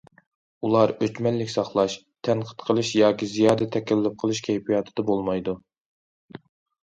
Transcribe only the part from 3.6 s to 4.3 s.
تەكەللۇپ